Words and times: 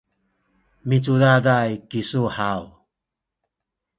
micudaday 0.87 1.71
kisu 1.89 2.21
haw? 2.37 2.63